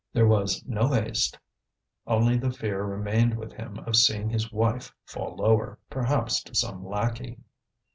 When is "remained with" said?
2.83-3.53